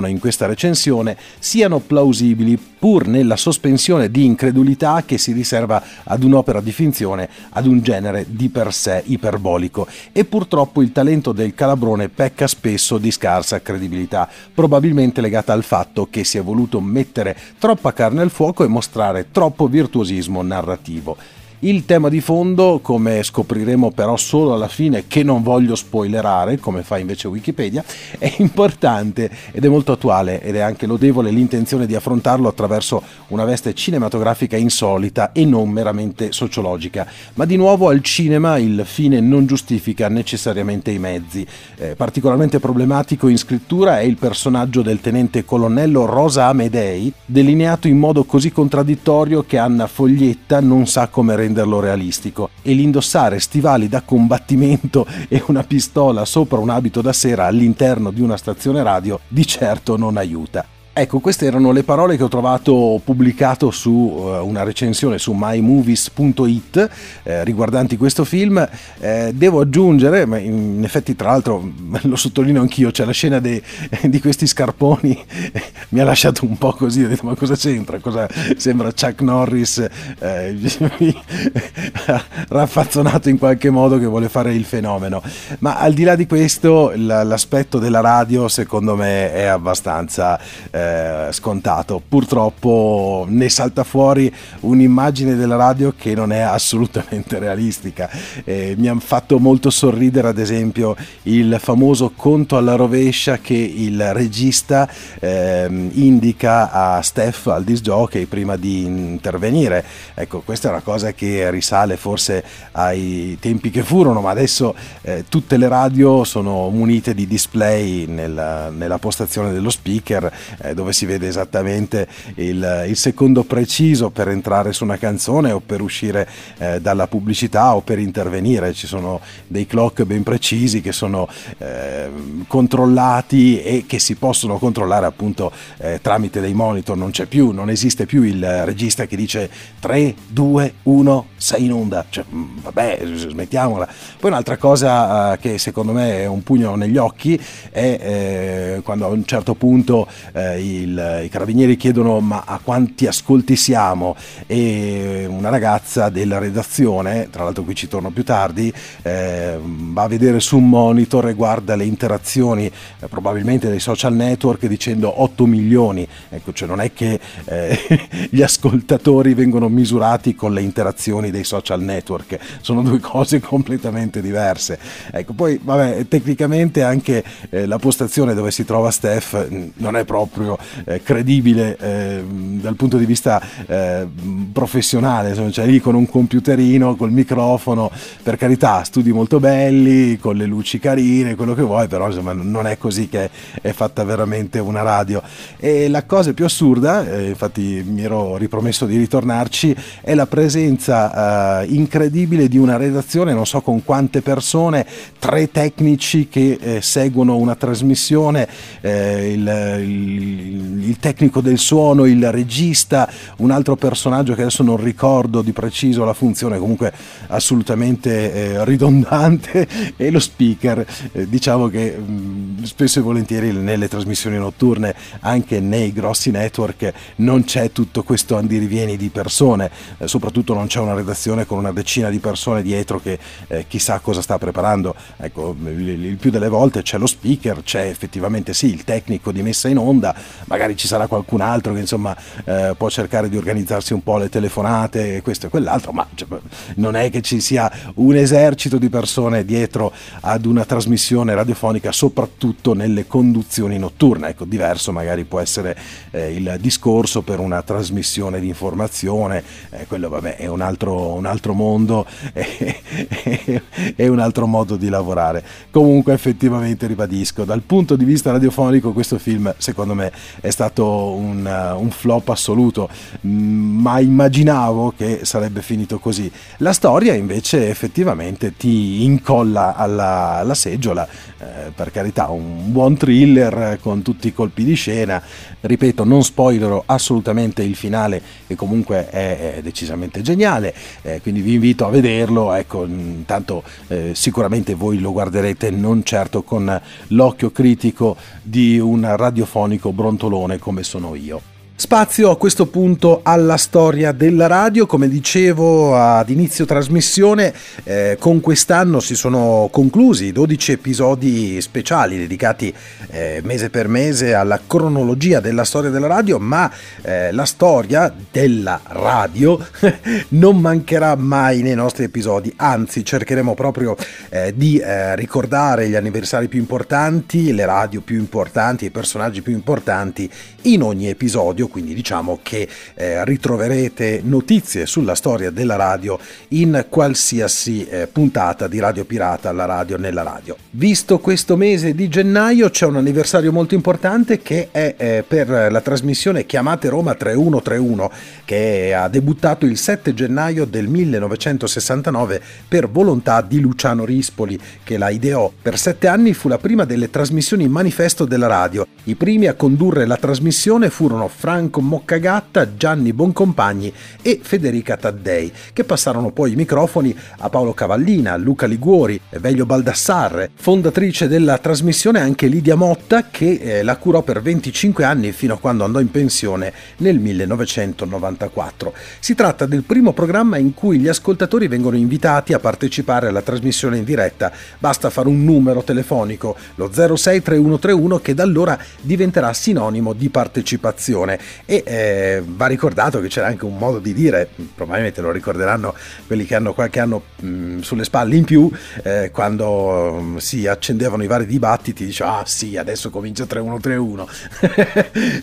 continuano 0.00 0.08
in 0.08 0.18
questa 0.18 0.46
recensione, 0.46 1.16
siano 1.38 1.78
plausibili 1.78 2.58
pur 2.58 3.06
nella 3.06 3.36
sospensione 3.36 4.10
di 4.10 4.24
incredulità 4.24 5.02
che 5.04 5.18
si 5.18 5.32
riserva 5.32 5.82
ad 6.04 6.22
un'opera 6.22 6.60
di 6.60 6.72
finzione, 6.72 7.28
ad 7.50 7.66
un 7.66 7.82
genere 7.82 8.26
di 8.28 8.48
per 8.48 8.72
sé 8.72 9.02
iperbolico. 9.06 9.86
E 10.12 10.24
purtroppo 10.24 10.80
il 10.82 10.92
talento 10.92 11.32
del 11.32 11.54
Calabrone 11.54 12.08
pecca 12.08 12.46
spesso 12.46 12.98
di 12.98 13.10
scarsa 13.10 13.60
credibilità, 13.60 14.28
probabilmente 14.54 15.20
legata 15.20 15.52
al 15.52 15.64
fatto 15.64 16.08
che 16.10 16.24
si 16.24 16.38
è 16.38 16.42
voluto 16.42 16.80
mettere 16.80 17.36
troppa 17.58 17.92
carne 17.92 18.22
al 18.22 18.30
fuoco 18.30 18.64
e 18.64 18.68
mostrare 18.68 19.26
troppo 19.30 19.66
virtuosismo 19.68 20.42
narrativo. 20.42 21.39
Il 21.62 21.84
tema 21.84 22.08
di 22.08 22.22
fondo, 22.22 22.80
come 22.80 23.22
scopriremo 23.22 23.90
però 23.90 24.16
solo 24.16 24.54
alla 24.54 24.66
fine, 24.66 25.04
che 25.06 25.22
non 25.22 25.42
voglio 25.42 25.74
spoilerare, 25.74 26.58
come 26.58 26.82
fa 26.82 26.96
invece 26.96 27.28
Wikipedia, 27.28 27.84
è 28.16 28.32
importante 28.38 29.30
ed 29.52 29.62
è 29.62 29.68
molto 29.68 29.92
attuale 29.92 30.40
ed 30.40 30.56
è 30.56 30.60
anche 30.60 30.86
lodevole 30.86 31.30
l'intenzione 31.30 31.84
di 31.84 31.94
affrontarlo 31.94 32.48
attraverso 32.48 33.02
una 33.26 33.44
veste 33.44 33.74
cinematografica 33.74 34.56
insolita 34.56 35.32
e 35.32 35.44
non 35.44 35.68
meramente 35.68 36.32
sociologica. 36.32 37.06
Ma 37.34 37.44
di 37.44 37.56
nuovo 37.56 37.90
al 37.90 38.00
cinema 38.00 38.56
il 38.56 38.84
fine 38.86 39.20
non 39.20 39.44
giustifica 39.44 40.08
necessariamente 40.08 40.90
i 40.90 40.98
mezzi. 40.98 41.46
Eh, 41.76 41.94
particolarmente 41.94 42.58
problematico 42.58 43.28
in 43.28 43.36
scrittura 43.36 44.00
è 44.00 44.02
il 44.04 44.16
personaggio 44.16 44.80
del 44.80 45.02
tenente 45.02 45.44
colonnello 45.44 46.06
Rosa 46.06 46.46
Amedei, 46.46 47.12
delineato 47.26 47.86
in 47.86 47.98
modo 47.98 48.24
così 48.24 48.50
contraddittorio 48.50 49.44
che 49.46 49.58
Anna 49.58 49.86
Foglietta 49.86 50.60
non 50.60 50.86
sa 50.86 51.08
come 51.08 51.32
rendere 51.32 51.48
renderlo 51.50 51.80
realistico 51.80 52.50
e 52.62 52.72
l'indossare 52.72 53.40
stivali 53.40 53.88
da 53.88 54.02
combattimento 54.02 55.06
e 55.28 55.42
una 55.48 55.64
pistola 55.64 56.24
sopra 56.24 56.58
un 56.58 56.70
abito 56.70 57.02
da 57.02 57.12
sera 57.12 57.46
all'interno 57.46 58.10
di 58.10 58.20
una 58.20 58.36
stazione 58.36 58.82
radio 58.82 59.18
di 59.26 59.44
certo 59.44 59.96
non 59.96 60.16
aiuta. 60.16 60.79
Ecco, 60.92 61.20
queste 61.20 61.46
erano 61.46 61.70
le 61.70 61.84
parole 61.84 62.16
che 62.16 62.24
ho 62.24 62.28
trovato 62.28 63.00
pubblicato 63.04 63.70
su 63.70 63.90
uh, 63.90 64.44
una 64.44 64.64
recensione 64.64 65.18
su 65.18 65.32
mymovies.it 65.36 66.90
eh, 67.22 67.44
riguardanti 67.44 67.96
questo 67.96 68.24
film. 68.24 68.68
Eh, 68.98 69.30
devo 69.32 69.60
aggiungere, 69.60 70.26
ma 70.26 70.38
in 70.38 70.82
effetti 70.82 71.14
tra 71.14 71.30
l'altro 71.30 71.62
lo 72.02 72.16
sottolineo 72.16 72.60
anch'io, 72.60 72.90
c'è 72.90 73.04
la 73.04 73.12
scena 73.12 73.38
de, 73.38 73.62
di 74.02 74.20
questi 74.20 74.48
scarponi, 74.48 75.16
mi 75.90 76.00
ha 76.00 76.04
lasciato 76.04 76.44
un 76.44 76.58
po' 76.58 76.72
così, 76.72 77.04
ho 77.04 77.08
detto 77.08 77.24
ma 77.24 77.36
cosa 77.36 77.54
c'entra? 77.54 78.00
Cosa, 78.00 78.28
sembra 78.56 78.90
Chuck 78.92 79.20
Norris 79.20 79.88
eh, 80.18 80.58
raffazzonato 82.48 83.28
in 83.28 83.38
qualche 83.38 83.70
modo 83.70 83.96
che 83.96 84.06
vuole 84.06 84.28
fare 84.28 84.52
il 84.52 84.64
fenomeno. 84.64 85.22
Ma 85.60 85.78
al 85.78 85.94
di 85.94 86.02
là 86.02 86.16
di 86.16 86.26
questo, 86.26 86.92
l'aspetto 86.96 87.78
della 87.78 88.00
radio 88.00 88.48
secondo 88.48 88.96
me 88.96 89.32
è 89.32 89.44
abbastanza 89.44 90.36
eh, 90.80 91.32
scontato. 91.32 92.02
Purtroppo 92.06 93.26
ne 93.28 93.48
salta 93.48 93.84
fuori 93.84 94.32
un'immagine 94.60 95.34
della 95.34 95.56
radio 95.56 95.94
che 95.96 96.14
non 96.14 96.32
è 96.32 96.40
assolutamente 96.40 97.38
realistica. 97.38 98.08
Eh, 98.44 98.74
mi 98.78 98.88
ha 98.88 98.96
fatto 98.98 99.38
molto 99.38 99.70
sorridere, 99.70 100.28
ad 100.28 100.38
esempio, 100.38 100.96
il 101.24 101.56
famoso 101.60 102.12
conto 102.14 102.56
alla 102.56 102.74
rovescia 102.74 103.38
che 103.38 103.54
il 103.54 104.12
regista 104.12 104.88
eh, 105.18 105.66
indica 105.92 106.70
a 106.70 107.02
Steph 107.02 107.46
al 107.48 107.64
disc 107.64 107.82
jockey 107.82 108.26
prima 108.26 108.56
di 108.56 108.84
intervenire. 108.84 109.84
Ecco, 110.14 110.40
questa 110.40 110.68
è 110.68 110.70
una 110.70 110.80
cosa 110.80 111.12
che 111.12 111.50
risale 111.50 111.96
forse 111.96 112.42
ai 112.72 113.36
tempi 113.40 113.70
che 113.70 113.82
furono, 113.82 114.20
ma 114.20 114.30
adesso 114.30 114.74
eh, 115.02 115.24
tutte 115.28 115.56
le 115.56 115.68
radio 115.68 116.24
sono 116.24 116.68
munite 116.70 117.14
di 117.14 117.26
display 117.26 118.06
nella, 118.06 118.70
nella 118.70 118.98
postazione 118.98 119.52
dello 119.52 119.70
speaker 119.70 120.32
eh, 120.62 120.69
eh, 120.70 120.74
dove 120.74 120.92
si 120.92 121.06
vede 121.06 121.28
esattamente 121.28 122.06
il, 122.36 122.86
il, 122.88 122.96
secondo 122.96 123.44
preciso 123.44 124.10
per 124.10 124.28
entrare 124.28 124.72
su 124.72 124.84
una 124.84 124.96
canzone 124.96 125.52
o 125.52 125.60
per 125.60 125.80
uscire 125.80 126.28
eh, 126.58 126.80
dalla 126.80 127.06
pubblicità 127.06 127.74
o 127.74 127.80
per 127.80 127.98
intervenire. 127.98 128.72
Ci 128.72 128.86
sono 128.86 129.20
dei 129.46 129.66
clock 129.66 130.04
ben 130.04 130.22
precisi 130.22 130.80
che 130.80 130.92
sono 130.92 131.28
eh, 131.58 132.08
controllati 132.46 133.62
e 133.62 133.84
che 133.86 133.98
si 133.98 134.14
possono 134.14 134.58
controllare 134.58 135.06
appunto 135.06 135.52
eh, 135.78 135.98
tramite 136.00 136.40
dei 136.40 136.54
monitor. 136.54 136.96
Non 136.96 137.10
c'è 137.10 137.26
più, 137.26 137.50
non 137.50 137.70
esiste 137.70 138.06
più 138.06 138.22
il 138.22 138.64
regista 138.64 139.06
che 139.06 139.16
dice 139.16 139.50
3, 139.80 140.14
2, 140.28 140.74
1, 140.84 141.26
sei 141.36 141.64
in 141.64 141.72
onda. 141.72 142.04
Cioè, 142.08 142.24
mm, 142.32 142.58
vabbè, 142.62 143.00
smettiamola. 143.04 143.88
Poi 144.18 144.30
un'altra 144.30 144.56
cosa 144.56 145.34
eh, 145.34 145.38
che 145.38 145.58
secondo 145.58 145.92
me 145.92 146.20
è 146.20 146.26
un 146.26 146.42
pugno 146.42 146.74
negli 146.76 146.96
occhi 146.96 147.40
è 147.70 147.98
eh, 148.00 148.80
quando 148.82 149.06
a 149.06 149.08
un 149.08 149.24
certo 149.24 149.54
punto 149.54 150.06
eh, 150.32 150.59
il, 150.60 151.22
i 151.24 151.28
carabinieri 151.28 151.76
chiedono 151.76 152.20
ma 152.20 152.44
a 152.46 152.60
quanti 152.62 153.06
ascolti 153.06 153.56
siamo 153.56 154.16
e 154.46 155.26
una 155.28 155.48
ragazza 155.48 156.08
della 156.08 156.38
redazione, 156.38 157.28
tra 157.30 157.44
l'altro 157.44 157.62
qui 157.62 157.74
ci 157.74 157.88
torno 157.88 158.10
più 158.10 158.24
tardi, 158.24 158.72
eh, 159.02 159.58
va 159.62 160.02
a 160.02 160.08
vedere 160.08 160.40
su 160.40 160.56
un 160.56 160.68
monitor 160.68 161.28
e 161.28 161.34
guarda 161.34 161.76
le 161.76 161.84
interazioni 161.84 162.66
eh, 162.66 163.08
probabilmente 163.08 163.68
dei 163.68 163.80
social 163.80 164.14
network 164.14 164.66
dicendo 164.66 165.22
8 165.22 165.46
milioni, 165.46 166.06
ecco 166.28 166.52
cioè 166.52 166.68
non 166.68 166.80
è 166.80 166.92
che 166.92 167.18
eh, 167.44 167.78
gli 168.30 168.42
ascoltatori 168.42 169.34
vengono 169.34 169.68
misurati 169.68 170.34
con 170.34 170.52
le 170.52 170.62
interazioni 170.62 171.30
dei 171.30 171.44
social 171.44 171.80
network, 171.80 172.38
sono 172.60 172.82
due 172.82 173.00
cose 173.00 173.40
completamente 173.40 174.20
diverse. 174.20 174.78
Ecco, 175.10 175.32
poi 175.32 175.58
vabbè, 175.62 176.06
tecnicamente 176.08 176.82
anche 176.82 177.24
eh, 177.50 177.66
la 177.66 177.78
postazione 177.78 178.34
dove 178.34 178.50
si 178.50 178.64
trova 178.64 178.90
Steph 178.90 179.48
non 179.76 179.96
è 179.96 180.04
proprio 180.04 180.49
proprio 180.50 180.58
eh, 180.84 181.02
credibile 181.02 181.76
eh, 181.78 182.22
dal 182.24 182.74
punto 182.74 182.96
di 182.96 183.04
vista 183.04 183.40
eh, 183.66 184.06
professionale, 184.52 185.30
insomma, 185.30 185.50
cioè 185.50 185.66
lì 185.66 185.80
con 185.80 185.94
un 185.94 186.08
computerino, 186.08 186.96
col 186.96 187.12
microfono, 187.12 187.90
per 188.22 188.36
carità, 188.36 188.82
studi 188.82 189.12
molto 189.12 189.38
belli, 189.38 190.18
con 190.18 190.36
le 190.36 190.46
luci 190.46 190.78
carine, 190.78 191.34
quello 191.34 191.54
che 191.54 191.62
vuoi, 191.62 191.86
però 191.86 192.06
insomma 192.06 192.32
non 192.32 192.66
è 192.66 192.78
così 192.78 193.08
che 193.08 193.30
è 193.60 193.72
fatta 193.72 194.04
veramente 194.04 194.58
una 194.58 194.82
radio. 194.82 195.22
E 195.58 195.88
la 195.88 196.04
cosa 196.04 196.32
più 196.32 196.44
assurda, 196.44 197.08
eh, 197.10 197.28
infatti 197.28 197.84
mi 197.86 198.02
ero 198.02 198.36
ripromesso 198.36 198.86
di 198.86 198.96
ritornarci, 198.96 199.76
è 200.00 200.14
la 200.14 200.26
presenza 200.26 201.60
eh, 201.62 201.66
incredibile 201.66 202.48
di 202.48 202.58
una 202.58 202.76
redazione, 202.76 203.34
non 203.34 203.46
so 203.46 203.60
con 203.60 203.84
quante 203.84 204.22
persone, 204.22 204.86
tre 205.18 205.50
tecnici 205.50 206.28
che 206.28 206.58
eh, 206.60 206.80
seguono 206.80 207.36
una 207.36 207.54
trasmissione, 207.54 208.48
il, 208.82 209.78
il 209.80 210.39
il, 210.40 210.96
tecnico 210.98 211.40
del 211.40 211.58
suono, 211.58 212.06
il 212.06 212.30
regista, 212.30 213.10
un 213.38 213.50
altro 213.50 213.76
personaggio 213.76 214.34
che 214.34 214.42
adesso 214.42 214.62
non 214.62 214.76
ricordo 214.76 215.42
di 215.42 215.52
preciso 215.52 216.04
la 216.04 216.14
funzione, 216.14 216.58
comunque 216.58 216.92
assolutamente 217.28 218.32
eh, 218.32 218.64
ridondante, 218.64 219.66
e 219.96 220.10
lo 220.10 220.18
speaker. 220.18 220.86
Eh, 221.12 221.28
diciamo 221.28 221.68
che 221.68 221.96
mh, 221.96 222.12
mm, 222.12 222.62
spesso 222.62 222.98
e 222.98 223.02
volentieri 223.02 223.52
nelle 223.52 223.88
trasmissioni 223.88 224.36
notturne, 224.36 224.94
anche 225.20 225.60
nei 225.60 225.92
grossi 225.92 226.30
network, 226.30 226.92
non 227.16 227.44
c'è 227.44 227.72
tutto 227.72 228.02
questo 228.02 228.36
andirivieni 228.36 228.96
di 228.96 229.08
persone, 229.08 229.70
eh, 229.98 230.08
soprattutto 230.08 230.54
non 230.54 230.66
c'è 230.66 230.80
una 230.80 230.94
redazione 230.94 231.46
con 231.46 231.58
una 231.58 231.72
decina 231.72 232.10
di 232.10 232.18
persone 232.18 232.62
dietro 232.62 233.00
che 233.00 233.18
eh, 233.48 233.64
chissà 233.68 233.98
cosa 234.00 234.22
sta 234.22 234.38
preparando. 234.38 234.94
Ecco, 235.16 235.56
il, 235.64 235.88
il 236.04 236.16
più 236.16 236.30
delle 236.30 236.48
volte 236.48 236.82
c'è 236.82 236.98
lo 236.98 237.06
speaker, 237.06 237.62
c'è 237.62 237.86
effettivamente 237.86 238.54
sì 238.54 238.66
il 238.66 238.84
tecnico 238.84 239.32
di 239.32 239.42
messa 239.42 239.68
in 239.68 239.78
onda, 239.78 240.14
magari 240.46 240.76
ci 240.76 240.86
sarà 240.86 241.06
qualcun 241.06 241.40
altro 241.40 241.72
che 241.72 241.80
insomma 241.80 242.16
eh, 242.44 242.74
può 242.76 242.88
cercare 242.88 243.28
di 243.28 243.36
organizzarsi 243.36 243.92
un 243.92 244.02
po' 244.02 244.18
le 244.18 244.28
telefonate, 244.28 245.22
questo 245.22 245.46
e 245.46 245.48
quell'altro, 245.48 245.92
ma 245.92 246.06
cioè, 246.14 246.28
non 246.76 246.96
è 246.96 247.10
che 247.10 247.20
ci 247.20 247.40
sia 247.40 247.70
un 247.94 248.16
esercito 248.16 248.78
di 248.78 248.88
persone 248.88 249.44
dietro 249.44 249.92
ad 250.20 250.44
una 250.44 250.64
trasmissione 250.64 251.34
radiofonica, 251.34 251.92
soprattutto 251.92 252.74
nelle 252.74 253.06
conduzioni 253.06 253.78
notturne. 253.78 254.28
Ecco, 254.30 254.44
diverso 254.44 254.92
magari 254.92 255.24
può 255.24 255.40
essere 255.40 255.76
eh, 256.10 256.34
il 256.34 256.56
discorso 256.60 257.22
per 257.22 257.38
una 257.38 257.62
trasmissione 257.62 258.40
di 258.40 258.48
informazione, 258.48 259.42
eh, 259.70 259.86
quello 259.86 260.08
vabbè 260.08 260.36
è 260.36 260.46
un 260.46 260.60
altro, 260.60 261.14
un 261.14 261.26
altro 261.26 261.52
mondo 261.52 262.06
e 262.32 264.08
un 264.08 264.18
altro 264.18 264.46
modo 264.46 264.76
di 264.76 264.88
lavorare. 264.88 265.44
Comunque 265.70 266.12
effettivamente 266.12 266.86
ribadisco, 266.86 267.44
dal 267.44 267.62
punto 267.62 267.96
di 267.96 268.04
vista 268.04 268.30
radiofonico 268.30 268.92
questo 268.92 269.18
film 269.18 269.52
secondo 269.58 269.94
me 269.94 270.12
è 270.40 270.50
stato 270.50 271.12
un, 271.12 271.44
uh, 271.44 271.80
un 271.80 271.90
flop 271.90 272.28
assoluto, 272.28 272.88
mm, 273.26 273.80
ma 273.80 274.00
immaginavo 274.00 274.94
che 274.96 275.20
sarebbe 275.22 275.62
finito 275.62 275.98
così. 275.98 276.30
La 276.58 276.72
storia 276.72 277.14
invece 277.14 277.68
effettivamente 277.68 278.56
ti 278.56 279.04
incolla 279.04 279.74
alla, 279.74 280.36
alla 280.38 280.54
seggiola, 280.54 281.06
eh, 281.38 281.70
per 281.74 281.90
carità 281.90 282.28
un 282.28 282.70
buon 282.70 282.96
thriller 282.96 283.78
con 283.80 284.02
tutti 284.02 284.28
i 284.28 284.32
colpi 284.34 284.64
di 284.64 284.74
scena, 284.74 285.22
ripeto 285.60 286.04
non 286.04 286.22
spoilerò 286.22 286.82
assolutamente 286.86 287.62
il 287.62 287.74
finale 287.74 288.20
che 288.46 288.56
comunque 288.56 289.08
è, 289.08 289.54
è 289.56 289.62
decisamente 289.62 290.22
geniale, 290.22 290.74
eh, 291.02 291.20
quindi 291.20 291.40
vi 291.40 291.54
invito 291.54 291.86
a 291.86 291.90
vederlo, 291.90 292.52
ecco, 292.52 292.84
intanto 292.84 293.62
eh, 293.88 294.10
sicuramente 294.14 294.74
voi 294.74 294.98
lo 294.98 295.12
guarderete 295.12 295.70
non 295.70 296.02
certo 296.02 296.42
con 296.42 296.80
l'occhio 297.08 297.50
critico 297.50 298.16
di 298.42 298.78
un 298.78 299.10
radiofonico 299.16 299.92
brontolone 300.10 300.58
come 300.58 300.82
sono 300.82 301.14
io. 301.14 301.49
Spazio 301.80 302.28
a 302.30 302.36
questo 302.36 302.66
punto 302.66 303.20
alla 303.22 303.56
storia 303.56 304.12
della 304.12 304.46
radio, 304.46 304.84
come 304.84 305.08
dicevo 305.08 305.96
ad 305.96 306.28
inizio 306.28 306.66
trasmissione, 306.66 307.54
eh, 307.84 308.18
con 308.20 308.42
quest'anno 308.42 309.00
si 309.00 309.14
sono 309.14 309.66
conclusi 309.72 310.30
12 310.30 310.72
episodi 310.72 311.58
speciali 311.62 312.18
dedicati 312.18 312.72
eh, 313.08 313.40
mese 313.44 313.70
per 313.70 313.88
mese 313.88 314.34
alla 314.34 314.60
cronologia 314.64 315.40
della 315.40 315.64
storia 315.64 315.88
della 315.88 316.06
radio, 316.06 316.38
ma 316.38 316.70
eh, 317.00 317.32
la 317.32 317.46
storia 317.46 318.14
della 318.30 318.78
radio 318.84 319.58
non 320.36 320.60
mancherà 320.60 321.16
mai 321.16 321.62
nei 321.62 321.74
nostri 321.74 322.04
episodi, 322.04 322.52
anzi 322.56 323.02
cercheremo 323.02 323.54
proprio 323.54 323.96
eh, 324.28 324.52
di 324.54 324.76
eh, 324.76 325.16
ricordare 325.16 325.88
gli 325.88 325.96
anniversari 325.96 326.46
più 326.48 326.58
importanti, 326.58 327.54
le 327.54 327.64
radio 327.64 328.02
più 328.02 328.18
importanti, 328.18 328.84
i 328.84 328.90
personaggi 328.90 329.40
più 329.40 329.54
importanti 329.54 330.30
in 330.64 330.82
ogni 330.82 331.08
episodio 331.08 331.68
quindi 331.70 331.94
diciamo 331.94 332.40
che 332.42 332.68
eh, 332.94 333.24
ritroverete 333.24 334.20
notizie 334.22 334.84
sulla 334.86 335.14
storia 335.14 335.50
della 335.50 335.76
radio 335.76 336.18
in 336.48 336.86
qualsiasi 336.88 337.86
eh, 337.86 338.06
puntata 338.06 338.68
di 338.68 338.78
Radio 338.78 339.04
Pirata, 339.04 339.52
la 339.52 339.64
radio 339.64 339.96
nella 339.96 340.22
radio. 340.22 340.56
Visto 340.72 341.18
questo 341.18 341.56
mese 341.56 341.94
di 341.94 342.08
gennaio 342.08 342.68
c'è 342.68 342.86
un 342.86 342.96
anniversario 342.96 343.52
molto 343.52 343.74
importante 343.74 344.42
che 344.42 344.68
è 344.70 344.94
eh, 344.96 345.24
per 345.26 345.48
la 345.48 345.80
trasmissione 345.80 346.44
Chiamate 346.44 346.88
Roma 346.88 347.14
3131 347.14 348.10
che 348.44 348.92
ha 348.94 349.08
debuttato 349.08 349.64
il 349.64 349.76
7 349.76 350.12
gennaio 350.12 350.64
del 350.64 350.88
1969 350.88 352.42
per 352.68 352.88
volontà 352.88 353.40
di 353.40 353.60
Luciano 353.60 354.04
Rispoli 354.04 354.58
che 354.82 354.98
la 354.98 355.10
ideò. 355.10 355.50
Per 355.62 355.78
sette 355.78 356.08
anni 356.08 356.34
fu 356.34 356.48
la 356.48 356.58
prima 356.58 356.84
delle 356.84 357.10
trasmissioni 357.10 357.68
manifesto 357.68 358.24
della 358.24 358.46
radio. 358.46 358.86
I 359.04 359.14
primi 359.14 359.46
a 359.46 359.54
condurre 359.54 360.06
la 360.06 360.16
trasmissione 360.16 360.90
furono 360.90 361.28
Franco 361.28 361.59
Franco 361.60 361.82
Moccagatta, 361.82 362.74
Gianni 362.74 363.12
Boncompagni 363.12 363.92
e 364.22 364.40
Federica 364.42 364.96
Taddei, 364.96 365.52
che 365.74 365.84
passarono 365.84 366.30
poi 366.30 366.52
i 366.52 366.56
microfoni 366.56 367.14
a 367.40 367.50
Paolo 367.50 367.74
Cavallina, 367.74 368.34
Luca 368.36 368.64
Liguori, 368.64 369.20
Veglio 369.40 369.66
Baldassarre, 369.66 370.50
fondatrice 370.54 371.28
della 371.28 371.58
trasmissione 371.58 372.18
anche 372.18 372.46
Lidia 372.46 372.76
Motta, 372.76 373.26
che 373.30 373.60
eh, 373.60 373.82
la 373.82 373.98
curò 373.98 374.22
per 374.22 374.40
25 374.40 375.04
anni 375.04 375.32
fino 375.32 375.52
a 375.52 375.58
quando 375.58 375.84
andò 375.84 376.00
in 376.00 376.10
pensione 376.10 376.72
nel 376.98 377.18
1994. 377.18 378.94
Si 379.18 379.34
tratta 379.34 379.66
del 379.66 379.82
primo 379.82 380.14
programma 380.14 380.56
in 380.56 380.72
cui 380.72 380.98
gli 380.98 381.08
ascoltatori 381.08 381.68
vengono 381.68 381.98
invitati 381.98 382.54
a 382.54 382.58
partecipare 382.58 383.28
alla 383.28 383.42
trasmissione 383.42 383.98
in 383.98 384.04
diretta. 384.04 384.50
Basta 384.78 385.10
fare 385.10 385.28
un 385.28 385.44
numero 385.44 385.82
telefonico, 385.82 386.56
lo 386.76 386.90
063131, 386.90 388.18
che 388.20 388.32
da 388.32 388.44
allora 388.44 388.78
diventerà 389.02 389.52
sinonimo 389.52 390.14
di 390.14 390.30
partecipazione 390.30 391.38
e 391.64 391.82
eh, 391.86 392.42
va 392.44 392.66
ricordato 392.66 393.20
che 393.20 393.28
c'era 393.28 393.46
anche 393.46 393.64
un 393.64 393.76
modo 393.76 393.98
di 393.98 394.12
dire, 394.12 394.48
probabilmente 394.74 395.20
lo 395.20 395.30
ricorderanno 395.30 395.94
quelli 396.26 396.44
che 396.44 396.54
hanno 396.54 396.74
qualche 396.74 397.00
anno 397.00 397.22
mh, 397.36 397.80
sulle 397.80 398.04
spalle 398.04 398.36
in 398.36 398.44
più, 398.44 398.70
eh, 399.02 399.30
quando 399.32 400.12
mh, 400.12 400.36
si 400.38 400.66
accendevano 400.66 401.22
i 401.22 401.26
vari 401.26 401.46
dibattiti, 401.46 402.04
dice 402.04 402.24
ah 402.24 402.42
sì, 402.44 402.76
adesso 402.76 403.10
comincia 403.10 403.46
3131, 403.46 404.28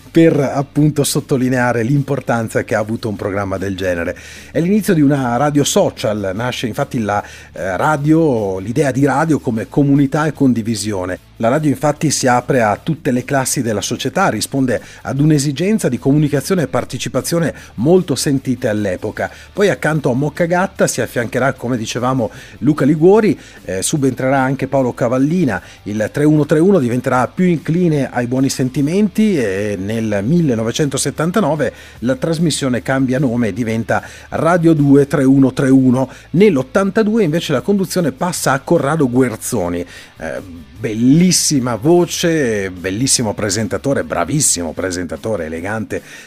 per 0.12 0.40
appunto 0.40 1.04
sottolineare 1.04 1.84
l'importanza 1.84 2.64
che 2.64 2.76
ha 2.76 2.80
avuto 2.80 3.10
un 3.10 3.16
programma 3.16 3.58
del 3.58 3.76
genere. 3.76 4.18
È 4.52 4.60
l'inizio 4.60 4.94
di 4.94 5.02
una 5.02 5.38
radio 5.38 5.64
social, 5.64 6.32
nasce 6.34 6.68
infatti 6.68 7.00
la 7.00 7.24
eh, 7.54 7.78
radio, 7.78 8.60
l'idea 8.60 8.92
di 8.92 9.06
radio 9.06 9.40
come 9.40 9.68
comunità 9.70 10.26
e 10.26 10.34
condivisione. 10.34 11.20
La 11.40 11.50
radio 11.50 11.70
infatti 11.70 12.10
si 12.10 12.26
apre 12.26 12.64
a 12.64 12.80
tutte 12.82 13.12
le 13.12 13.24
classi 13.24 13.62
della 13.62 13.82
società, 13.82 14.30
risponde 14.30 14.82
ad 15.04 15.20
un'esigenza 15.20 15.87
di 15.90 16.00
comunicazione 16.00 16.64
e 16.64 16.68
partecipazione 16.68 17.54
molto 17.76 18.16
sentite 18.16 18.68
all'epoca. 18.68 19.32
Poi 19.54 19.70
accanto 19.70 20.12
a 20.12 20.14
Moccagatta 20.14 20.88
si 20.88 21.02
affiancherà, 21.02 21.54
come 21.54 21.78
dicevamo, 21.78 22.30
Luca 22.60 22.86
Liguori, 22.86 23.38
eh, 23.66 23.82
subentrerà 23.82 24.40
anche 24.40 24.68
Paolo 24.68 24.94
Cavallina, 24.94 25.62
il 25.84 26.10
3131 26.12 26.80
diventerà 26.80 27.28
più 27.28 27.46
incline 27.46 28.10
ai 28.12 28.28
buoni 28.28 28.50
sentimenti 28.50 29.38
e 29.38 29.78
nel 29.80 30.22
1979 30.24 31.74
la 32.00 32.16
trasmissione 32.16 32.82
cambia 32.82 33.20
nome 33.20 33.50
e 33.50 33.54
diventa 33.54 34.04
Radio 34.30 34.74
2 34.74 35.08
3131. 35.08 36.10
Nell'82 36.32 37.22
invece 37.22 37.54
la 37.54 37.62
conduzione 37.62 38.12
passa 38.12 38.52
a 38.52 38.60
Corrado 38.60 39.10
Guerzoni. 39.10 39.86
Eh, 40.18 40.66
bellissima 40.80 41.76
voce, 41.76 42.70
bellissimo 42.72 43.34
presentatore, 43.34 44.04
bravissimo 44.04 44.74
presentatore, 44.74 45.46
elegante 45.46 45.77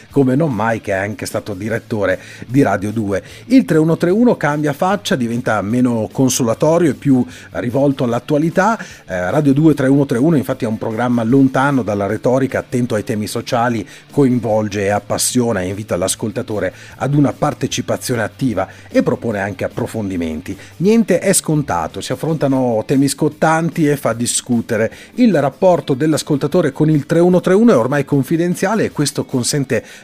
come 0.09 0.35
non 0.35 0.53
mai, 0.53 0.81
che 0.81 0.91
è 0.91 0.97
anche 0.97 1.25
stato 1.25 1.53
direttore 1.53 2.19
di 2.47 2.61
Radio 2.61 2.91
2. 2.91 3.23
Il 3.47 3.65
3131 3.65 4.37
cambia 4.37 4.73
faccia, 4.73 5.15
diventa 5.15 5.61
meno 5.61 6.09
consolatorio 6.11 6.91
e 6.91 6.93
più 6.93 7.25
rivolto 7.51 8.03
all'attualità. 8.03 8.77
Eh, 9.05 9.29
Radio 9.31 9.53
2 9.53 9.73
3131 9.73 10.37
infatti 10.37 10.65
è 10.65 10.67
un 10.67 10.77
programma 10.77 11.23
lontano 11.23 11.83
dalla 11.83 12.07
retorica, 12.07 12.59
attento 12.59 12.95
ai 12.95 13.03
temi 13.03 13.27
sociali, 13.27 13.87
coinvolge 14.11 14.83
e 14.83 14.89
appassiona 14.89 15.61
e 15.61 15.67
invita 15.67 15.95
l'ascoltatore 15.95 16.73
ad 16.97 17.13
una 17.13 17.33
partecipazione 17.33 18.21
attiva 18.21 18.67
e 18.89 19.03
propone 19.03 19.39
anche 19.39 19.63
approfondimenti. 19.63 20.57
Niente 20.77 21.19
è 21.19 21.33
scontato, 21.33 22.01
si 22.01 22.11
affrontano 22.11 22.83
temi 22.85 23.07
scottanti 23.07 23.87
e 23.87 23.97
fa 23.97 24.13
discutere 24.13 24.29
discutere. 24.51 24.91
Il 25.15 25.39
rapporto 25.39 25.93
dell'ascoltatore 25.93 26.71
con 26.71 26.89
il 26.89 27.05
3131 27.05 27.71
è 27.71 27.75
ormai 27.75 28.05
confidenziale 28.05 28.85
e 28.85 28.91
questo 28.91 29.25
consente 29.25 29.39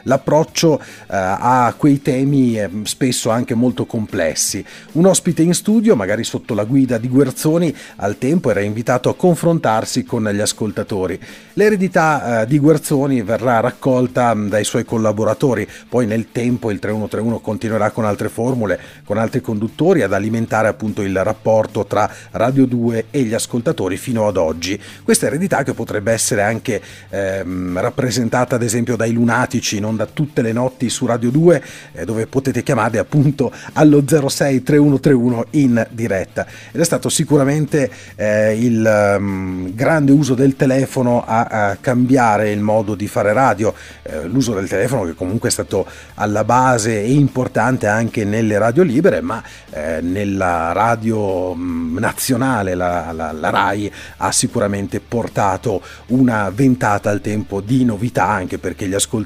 l'approccio 0.04 0.80
eh, 0.80 0.84
a 1.08 1.74
quei 1.76 2.02
temi 2.02 2.58
eh, 2.58 2.68
spesso 2.84 3.30
anche 3.30 3.54
molto 3.54 3.86
complessi. 3.86 4.64
Un 4.92 5.06
ospite 5.06 5.42
in 5.42 5.54
studio, 5.54 5.96
magari 5.96 6.24
sotto 6.24 6.54
la 6.54 6.64
guida 6.64 6.98
di 6.98 7.08
Guerzoni, 7.08 7.74
al 7.96 8.18
tempo 8.18 8.50
era 8.50 8.60
invitato 8.60 9.08
a 9.08 9.16
confrontarsi 9.16 10.04
con 10.04 10.28
gli 10.28 10.40
ascoltatori. 10.40 11.18
L'eredità 11.54 12.42
eh, 12.42 12.46
di 12.46 12.58
Guerzoni 12.58 13.22
verrà 13.22 13.60
raccolta 13.60 14.34
mh, 14.34 14.48
dai 14.48 14.64
suoi 14.64 14.84
collaboratori, 14.84 15.66
poi 15.88 16.06
nel 16.06 16.30
tempo 16.32 16.70
il 16.70 16.78
3131 16.78 17.40
continuerà 17.40 17.90
con 17.90 18.04
altre 18.04 18.28
formule, 18.28 18.80
con 19.04 19.18
altri 19.18 19.40
conduttori 19.40 20.02
ad 20.02 20.12
alimentare 20.12 20.68
appunto 20.68 21.02
il 21.02 21.22
rapporto 21.22 21.86
tra 21.86 22.10
Radio 22.32 22.66
2 22.66 23.06
e 23.10 23.22
gli 23.22 23.34
ascoltatori 23.34 23.96
fino 23.96 24.26
ad 24.26 24.36
oggi. 24.36 24.80
Questa 25.02 25.26
eredità 25.26 25.62
che 25.62 25.74
potrebbe 25.74 26.12
essere 26.12 26.42
anche 26.42 26.80
ehm, 27.08 27.80
rappresentata 27.80 28.54
ad 28.54 28.62
esempio 28.62 28.96
dai 28.96 29.12
lunatici, 29.28 29.78
non 29.78 29.94
da 29.94 30.06
tutte 30.06 30.40
le 30.40 30.52
notti 30.52 30.88
su 30.88 31.04
Radio 31.04 31.30
2, 31.30 31.62
eh, 31.92 32.04
dove 32.06 32.26
potete 32.26 32.62
chiamare 32.62 32.98
appunto 32.98 33.52
allo 33.74 34.02
06 34.06 34.62
3131 34.62 35.46
in 35.50 35.86
diretta. 35.90 36.46
Ed 36.72 36.80
è 36.80 36.84
stato 36.84 37.10
sicuramente 37.10 37.90
eh, 38.16 38.56
il 38.58 39.16
um, 39.18 39.74
grande 39.74 40.12
uso 40.12 40.34
del 40.34 40.56
telefono 40.56 41.22
a, 41.26 41.42
a, 41.44 41.76
cambiare 41.76 42.50
il 42.50 42.60
modo 42.60 42.94
di 42.94 43.06
fare 43.06 43.34
radio, 43.34 43.74
eh, 44.02 44.24
l'uso 44.24 44.54
del 44.54 44.66
telefono 44.66 45.04
che 45.04 45.14
comunque 45.14 45.50
è 45.50 45.52
stato 45.52 45.86
alla 46.14 46.44
base 46.44 47.02
e 47.02 47.12
importante 47.12 47.86
anche 47.86 48.24
nelle 48.24 48.56
radio 48.56 48.82
libere, 48.82 49.20
ma 49.20 49.42
eh, 49.70 50.00
nella 50.00 50.72
radio 50.72 51.50
um, 51.50 51.98
nazionale, 51.98 52.74
la, 52.74 53.12
la, 53.12 53.32
la 53.32 53.50
RAI, 53.50 53.92
ha 54.18 54.32
sicuramente 54.32 55.00
portato 55.00 55.82
una 56.06 56.48
ventata 56.48 57.10
al 57.10 57.20
tempo 57.20 57.60
di 57.60 57.84
novità 57.84 58.26
anche 58.26 58.58
perché 58.58 58.86
gli 58.86 58.94
ascoltatori 58.94 59.16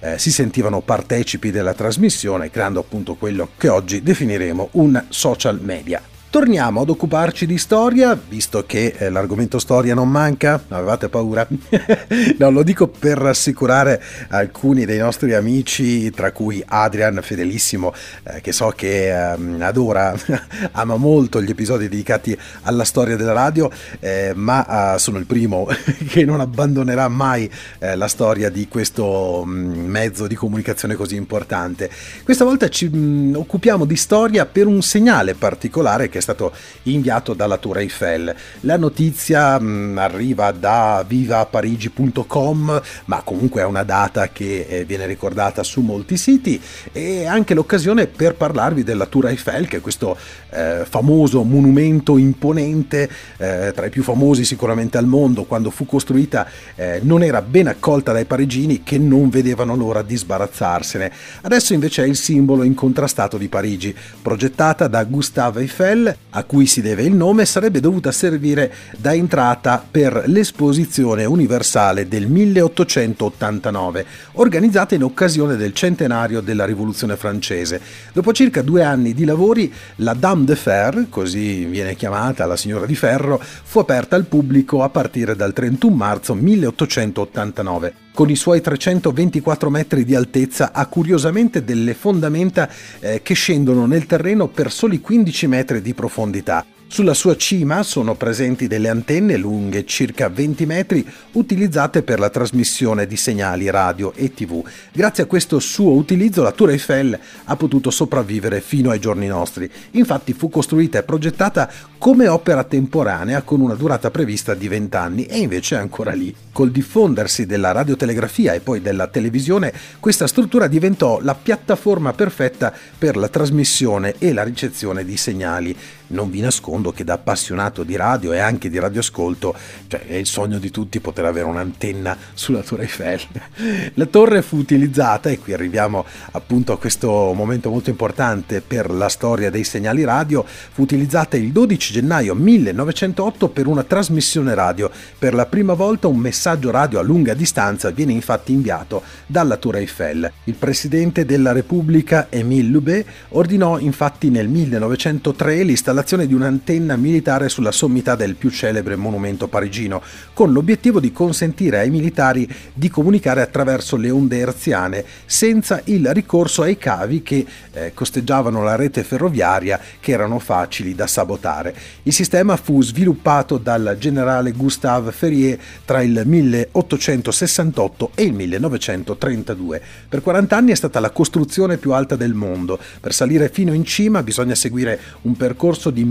eh, 0.00 0.18
si 0.18 0.30
sentivano 0.30 0.80
partecipi 0.80 1.50
della 1.50 1.74
trasmissione 1.74 2.50
creando 2.50 2.80
appunto 2.80 3.14
quello 3.14 3.50
che 3.56 3.68
oggi 3.68 4.02
definiremo 4.02 4.68
un 4.72 5.04
social 5.08 5.60
media. 5.60 6.13
Torniamo 6.34 6.80
ad 6.80 6.90
occuparci 6.90 7.46
di 7.46 7.58
storia, 7.58 8.18
visto 8.28 8.64
che 8.66 8.92
eh, 8.98 9.08
l'argomento 9.08 9.60
storia 9.60 9.94
non 9.94 10.10
manca. 10.10 10.60
Avevate 10.66 11.08
paura? 11.08 11.46
no, 12.38 12.50
lo 12.50 12.64
dico 12.64 12.88
per 12.88 13.18
rassicurare 13.18 14.02
alcuni 14.30 14.84
dei 14.84 14.98
nostri 14.98 15.32
amici, 15.32 16.10
tra 16.10 16.32
cui 16.32 16.60
Adrian, 16.66 17.20
fedelissimo, 17.22 17.94
eh, 18.24 18.40
che 18.40 18.50
so 18.50 18.72
che 18.74 19.10
eh, 19.10 19.62
adora, 19.62 20.12
ama 20.72 20.96
molto 20.96 21.40
gli 21.40 21.50
episodi 21.50 21.88
dedicati 21.88 22.36
alla 22.62 22.82
storia 22.82 23.14
della 23.14 23.32
radio, 23.32 23.70
eh, 24.00 24.32
ma 24.34 24.94
eh, 24.94 24.98
sono 24.98 25.18
il 25.18 25.26
primo 25.26 25.68
che 26.10 26.24
non 26.24 26.40
abbandonerà 26.40 27.06
mai 27.06 27.48
eh, 27.78 27.94
la 27.94 28.08
storia 28.08 28.50
di 28.50 28.66
questo 28.66 29.44
mh, 29.46 29.50
mm, 29.52 29.86
mezzo 29.88 30.26
di 30.26 30.34
comunicazione 30.34 30.96
così 30.96 31.14
importante. 31.14 31.88
Questa 32.24 32.44
volta 32.44 32.68
ci 32.68 32.88
mh, 32.88 32.96
mm, 32.96 33.34
occupiamo 33.36 33.84
di 33.84 33.94
storia 33.94 34.46
per 34.46 34.66
un 34.66 34.82
segnale 34.82 35.34
particolare 35.34 36.08
che 36.08 36.22
stato 36.24 36.52
inviato 36.84 37.34
dalla 37.34 37.58
Tour 37.58 37.78
Eiffel. 37.78 38.34
La 38.60 38.76
notizia 38.76 39.60
mh, 39.60 39.66
mm, 39.66 39.98
arriva 39.98 40.50
da 40.50 41.04
vivaparigi.com, 41.06 42.82
ma 43.04 43.22
comunque 43.22 43.60
è 43.60 43.64
una 43.64 43.84
data 43.84 44.28
che 44.28 44.66
eh, 44.68 44.84
viene 44.84 45.06
ricordata 45.06 45.62
su 45.62 45.80
molti 45.82 46.16
siti 46.16 46.60
e 46.92 47.26
anche 47.26 47.54
l'occasione 47.54 48.06
per 48.06 48.34
parlarvi 48.34 48.82
della 48.82 49.06
Tour 49.06 49.28
Eiffel, 49.28 49.68
che 49.68 49.76
è 49.76 49.80
questo 49.80 50.16
eh, 50.50 50.84
famoso 50.88 51.42
monumento 51.42 52.16
imponente, 52.16 53.08
eh, 53.36 53.72
tra 53.74 53.86
i 53.86 53.90
più 53.90 54.02
famosi 54.02 54.44
sicuramente 54.44 54.98
al 54.98 55.06
mondo, 55.06 55.44
quando 55.44 55.70
fu 55.70 55.86
costruita 55.86 56.46
eh, 56.74 57.00
non 57.02 57.22
era 57.22 57.42
ben 57.42 57.68
accolta 57.68 58.12
dai 58.12 58.24
parigini 58.24 58.82
che 58.82 58.98
non 58.98 59.28
vedevano 59.28 59.76
l'ora 59.76 60.02
di 60.02 60.16
sbarazzarsene. 60.16 61.12
Adesso 61.42 61.74
invece 61.74 62.04
è 62.04 62.06
il 62.06 62.16
simbolo 62.16 62.62
incontrastato 62.62 63.36
di 63.36 63.48
Parigi, 63.48 63.94
progettata 64.22 64.88
da 64.88 65.04
Gustave 65.04 65.60
Eiffel 65.60 66.13
a 66.30 66.44
cui 66.44 66.66
si 66.66 66.80
deve 66.82 67.02
il 67.02 67.14
nome, 67.14 67.44
sarebbe 67.44 67.80
dovuta 67.80 68.10
servire 68.12 68.72
da 68.96 69.14
entrata 69.14 69.84
per 69.88 70.24
l'esposizione 70.26 71.24
universale 71.24 72.08
del 72.08 72.26
1889, 72.26 74.06
organizzata 74.32 74.94
in 74.94 75.04
occasione 75.04 75.56
del 75.56 75.72
centenario 75.72 76.40
della 76.40 76.64
Rivoluzione 76.64 77.16
francese. 77.16 77.80
Dopo 78.12 78.32
circa 78.32 78.62
due 78.62 78.82
anni 78.82 79.14
di 79.14 79.24
lavori, 79.24 79.72
la 79.96 80.14
Dame 80.14 80.44
de 80.44 80.56
Fer, 80.56 81.06
così 81.08 81.64
viene 81.64 81.94
chiamata 81.94 82.46
la 82.46 82.56
signora 82.56 82.86
di 82.86 82.94
ferro, 82.94 83.40
fu 83.40 83.78
aperta 83.78 84.16
al 84.16 84.24
pubblico 84.24 84.82
a 84.82 84.88
partire 84.88 85.36
dal 85.36 85.52
31 85.52 85.94
marzo 85.94 86.34
1889 86.34 88.03
con 88.14 88.30
i 88.30 88.36
suoi 88.36 88.60
324 88.60 89.68
metri 89.70 90.04
di 90.04 90.14
altezza 90.14 90.70
ha 90.72 90.86
curiosamente 90.86 91.64
delle 91.64 91.94
fondamenta 91.94 92.70
eh, 93.00 93.20
che 93.22 93.34
scendono 93.34 93.86
nel 93.86 94.06
terreno 94.06 94.46
per 94.46 94.70
soli 94.70 95.00
15 95.00 95.46
metri 95.48 95.82
di 95.82 95.94
profondità. 95.94 96.64
Sulla 96.86 97.14
sua 97.14 97.34
cima 97.34 97.82
sono 97.82 98.14
presenti 98.14 98.68
delle 98.68 98.88
antenne 98.88 99.36
lunghe 99.36 99.84
circa 99.84 100.28
20 100.28 100.66
metri 100.66 101.04
utilizzate 101.32 102.02
per 102.02 102.20
la 102.20 102.30
trasmissione 102.30 103.06
di 103.06 103.16
segnali 103.16 103.68
radio 103.68 104.12
e 104.14 104.32
tv. 104.32 104.62
Grazie 104.92 105.24
a 105.24 105.26
questo 105.26 105.58
suo 105.58 105.90
utilizzo 105.92 106.42
la 106.42 106.52
Tour 106.52 106.70
Eiffel 106.70 107.18
ha 107.44 107.56
potuto 107.56 107.90
sopravvivere 107.90 108.60
fino 108.60 108.90
ai 108.90 109.00
giorni 109.00 109.26
nostri. 109.26 109.68
Infatti 109.92 110.34
fu 110.34 110.48
costruita 110.48 110.98
e 110.98 111.02
progettata 111.02 111.68
come 111.98 112.28
opera 112.28 112.62
temporanea 112.62 113.42
con 113.42 113.60
una 113.60 113.74
durata 113.74 114.12
prevista 114.12 114.54
di 114.54 114.68
20 114.68 114.96
anni 114.96 115.24
e 115.26 115.38
invece 115.38 115.74
è 115.74 115.78
ancora 115.78 116.12
lì. 116.12 116.32
Col 116.52 116.70
diffondersi 116.70 117.46
della 117.46 117.72
radiotelegrafia 117.72 118.52
e 118.52 118.60
poi 118.60 118.80
della 118.80 119.08
televisione, 119.08 119.72
questa 119.98 120.28
struttura 120.28 120.68
diventò 120.68 121.18
la 121.20 121.34
piattaforma 121.34 122.12
perfetta 122.12 122.72
per 122.96 123.16
la 123.16 123.28
trasmissione 123.28 124.14
e 124.18 124.32
la 124.32 124.44
ricezione 124.44 125.04
di 125.04 125.16
segnali. 125.16 125.76
Non 126.06 126.30
vi 126.30 126.40
nascondo 126.40 126.73
che 126.92 127.04
da 127.04 127.14
appassionato 127.14 127.84
di 127.84 127.96
radio 127.96 128.32
e 128.32 128.38
anche 128.38 128.68
di 128.68 128.78
radioascolto, 128.78 129.54
cioè 129.86 130.06
è 130.06 130.14
il 130.14 130.26
sogno 130.26 130.58
di 130.58 130.70
tutti 130.70 131.00
poter 131.00 131.24
avere 131.24 131.46
un'antenna 131.46 132.16
sulla 132.34 132.60
Torre 132.62 132.82
Eiffel. 132.82 133.20
La 133.94 134.06
torre 134.06 134.42
fu 134.42 134.56
utilizzata, 134.56 135.30
e 135.30 135.38
qui 135.38 135.52
arriviamo 135.52 136.04
appunto 136.32 136.72
a 136.72 136.78
questo 136.78 137.32
momento 137.34 137.70
molto 137.70 137.90
importante 137.90 138.60
per 138.60 138.90
la 138.90 139.08
storia 139.08 139.50
dei 139.50 139.64
segnali 139.64 140.04
radio, 140.04 140.44
fu 140.44 140.82
utilizzata 140.82 141.36
il 141.36 141.52
12 141.52 141.92
gennaio 141.92 142.34
1908 142.34 143.48
per 143.48 143.66
una 143.66 143.84
trasmissione 143.84 144.54
radio. 144.54 144.90
Per 145.18 145.34
la 145.34 145.46
prima 145.46 145.74
volta 145.74 146.08
un 146.08 146.18
messaggio 146.18 146.70
radio 146.70 146.98
a 146.98 147.02
lunga 147.02 147.34
distanza 147.34 147.90
viene 147.90 148.12
infatti 148.12 148.52
inviato 148.52 149.02
dalla 149.26 149.56
Torre 149.56 149.78
Eiffel. 149.78 150.30
Il 150.44 150.54
presidente 150.54 151.24
della 151.24 151.52
Repubblica, 151.52 152.26
Émile 152.30 152.68
Loubet, 152.68 153.06
ordinò 153.30 153.78
infatti 153.78 154.30
nel 154.30 154.48
1903 154.48 155.62
l'installazione 155.62 155.82
l'installazione 155.84 156.26
di 156.26 156.34
un'antenna 156.34 156.63
militare 156.72 157.48
sulla 157.48 157.72
sommità 157.72 158.14
del 158.14 158.34
più 158.34 158.50
celebre 158.50 158.96
monumento 158.96 159.48
parigino, 159.48 160.02
con 160.32 160.52
l'obiettivo 160.52 161.00
di 161.00 161.12
consentire 161.12 161.78
ai 161.78 161.90
militari 161.90 162.48
di 162.72 162.88
comunicare 162.88 163.42
attraverso 163.42 163.96
le 163.96 164.10
onde 164.10 164.38
erziane 164.38 165.04
senza 165.26 165.80
il 165.84 166.12
ricorso 166.12 166.62
ai 166.62 166.78
cavi 166.78 167.22
che 167.22 167.46
eh, 167.72 167.92
costeggiavano 167.92 168.62
la 168.62 168.76
rete 168.76 169.02
ferroviaria 169.02 169.80
che 170.00 170.12
erano 170.12 170.38
facili 170.38 170.94
da 170.94 171.06
sabotare. 171.06 171.74
Il 172.04 172.12
sistema 172.12 172.56
fu 172.56 172.82
sviluppato 172.82 173.58
dal 173.58 173.96
generale 173.98 174.52
Gustave 174.52 175.12
Ferrier 175.12 175.58
tra 175.84 176.02
il 176.02 176.22
1868 176.24 178.10
e 178.14 178.22
il 178.22 178.32
1932. 178.32 179.82
Per 180.08 180.22
40 180.22 180.56
anni 180.56 180.72
è 180.72 180.76
stata 180.76 181.00
la 181.00 181.10
costruzione 181.10 181.76
più 181.76 181.92
alta 181.92 182.16
del 182.16 182.34
mondo. 182.34 182.78
Per 183.00 183.12
salire 183.12 183.48
fino 183.48 183.72
in 183.72 183.84
cima 183.84 184.22
bisogna 184.22 184.54
seguire 184.54 185.00
un 185.22 185.36
percorso 185.36 185.90
di 185.90 186.04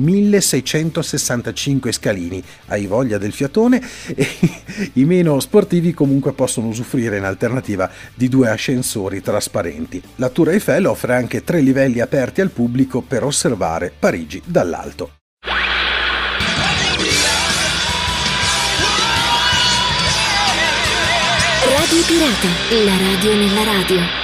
1665 0.43 1.91
scalini. 1.91 2.43
Hai 2.67 2.85
voglia 2.85 3.17
del 3.17 3.31
fiatone? 3.31 3.81
E 4.15 4.91
I 4.93 5.05
meno 5.05 5.39
sportivi 5.39 5.93
comunque 5.93 6.33
possono 6.33 6.67
usufruire 6.67 7.17
in 7.17 7.23
alternativa 7.23 7.89
di 8.13 8.27
due 8.27 8.49
ascensori 8.49 9.21
trasparenti. 9.21 10.01
La 10.17 10.29
Tour 10.29 10.49
Eiffel 10.49 10.85
offre 10.85 11.15
anche 11.15 11.43
tre 11.43 11.61
livelli 11.61 11.99
aperti 11.99 12.41
al 12.41 12.49
pubblico 12.49 13.01
per 13.01 13.23
osservare 13.23 13.91
Parigi 13.97 14.41
dall'alto. 14.45 15.11
Radio 21.65 22.03
Pirata, 22.07 22.47
la 22.85 22.97
radio 22.97 23.35
nella 23.35 23.63
radio. 23.63 24.22